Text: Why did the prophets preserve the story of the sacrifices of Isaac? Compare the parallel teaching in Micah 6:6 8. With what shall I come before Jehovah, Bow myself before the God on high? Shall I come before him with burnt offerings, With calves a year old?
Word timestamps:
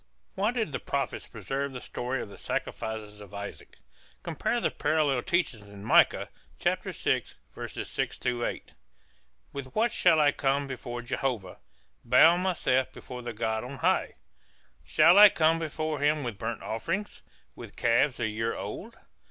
Why 0.33 0.49
did 0.49 0.71
the 0.71 0.79
prophets 0.79 1.27
preserve 1.27 1.73
the 1.73 1.79
story 1.79 2.23
of 2.23 2.29
the 2.29 2.37
sacrifices 2.39 3.21
of 3.21 3.35
Isaac? 3.35 3.75
Compare 4.23 4.59
the 4.59 4.71
parallel 4.71 5.21
teaching 5.21 5.61
in 5.67 5.85
Micah 5.85 6.29
6:6 6.59 8.47
8. 8.47 8.73
With 9.53 9.75
what 9.75 9.91
shall 9.91 10.19
I 10.19 10.31
come 10.31 10.65
before 10.65 11.03
Jehovah, 11.03 11.59
Bow 12.03 12.35
myself 12.37 12.91
before 12.91 13.21
the 13.21 13.31
God 13.33 13.63
on 13.63 13.77
high? 13.77 14.15
Shall 14.83 15.19
I 15.19 15.29
come 15.29 15.59
before 15.59 15.99
him 15.99 16.23
with 16.23 16.39
burnt 16.39 16.63
offerings, 16.63 17.21
With 17.53 17.75
calves 17.75 18.19
a 18.19 18.27
year 18.27 18.55
old? 18.55 18.97